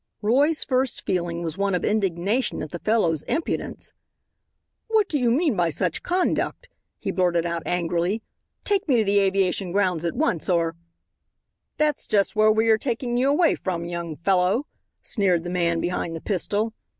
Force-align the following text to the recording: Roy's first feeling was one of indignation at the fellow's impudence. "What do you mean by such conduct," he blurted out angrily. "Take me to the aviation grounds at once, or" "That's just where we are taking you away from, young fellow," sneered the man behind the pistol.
Roy's 0.23 0.63
first 0.63 1.05
feeling 1.05 1.43
was 1.43 1.59
one 1.59 1.75
of 1.75 1.85
indignation 1.85 2.63
at 2.63 2.71
the 2.71 2.79
fellow's 2.79 3.21
impudence. 3.27 3.93
"What 4.87 5.07
do 5.07 5.19
you 5.19 5.29
mean 5.29 5.55
by 5.55 5.69
such 5.69 6.01
conduct," 6.01 6.69
he 6.97 7.11
blurted 7.11 7.45
out 7.45 7.61
angrily. 7.67 8.23
"Take 8.63 8.87
me 8.87 8.95
to 8.97 9.03
the 9.03 9.19
aviation 9.19 9.71
grounds 9.71 10.03
at 10.03 10.15
once, 10.15 10.49
or" 10.49 10.75
"That's 11.77 12.07
just 12.07 12.35
where 12.35 12.51
we 12.51 12.69
are 12.69 12.79
taking 12.79 13.15
you 13.15 13.29
away 13.29 13.53
from, 13.53 13.85
young 13.85 14.15
fellow," 14.15 14.65
sneered 15.03 15.43
the 15.43 15.51
man 15.51 15.79
behind 15.79 16.15
the 16.15 16.21
pistol. 16.21 16.73